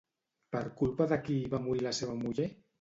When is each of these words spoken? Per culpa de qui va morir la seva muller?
Per 0.55 0.61
culpa 0.79 1.07
de 1.13 1.21
qui 1.29 1.37
va 1.53 1.63
morir 1.69 1.87
la 1.91 1.95
seva 2.01 2.19
muller? 2.27 2.53